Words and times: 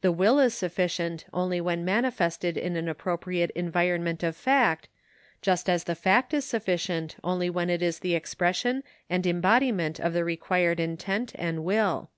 The 0.00 0.10
will 0.10 0.40
is 0.40 0.54
sufficient 0.54 1.26
only 1.30 1.60
when 1.60 1.84
manifested 1.84 2.56
in 2.56 2.74
an 2.74 2.88
appropriate 2.88 3.50
environment 3.50 4.22
of 4.22 4.34
fact, 4.34 4.88
just 5.42 5.68
as 5.68 5.84
the 5.84 5.94
fact 5.94 6.32
is 6.32 6.46
sufficient 6.46 7.16
only 7.22 7.50
when 7.50 7.68
it 7.68 7.82
is 7.82 7.98
the 7.98 8.14
expression 8.14 8.82
and 9.10 9.26
embodiment 9.26 10.00
of 10.00 10.14
the 10.14 10.24
required 10.24 10.80
intent 10.80 11.32
and 11.36 11.64
will. 11.64 12.08